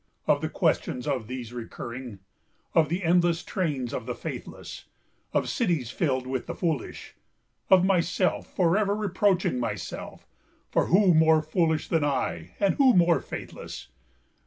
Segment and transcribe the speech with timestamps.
[0.25, 2.17] of the questions of these recurring,
[2.73, 4.85] Of the endless trains of the faithless,
[5.31, 7.13] of cities fill'd with the foolish,
[7.69, 10.25] Of myself forever reproaching myself,
[10.71, 13.89] (for who more foolish than I, and who more faithless?)